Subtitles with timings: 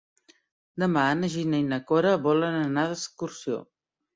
[0.83, 3.65] Demà na Gina i na Cora volen anar d'excursió.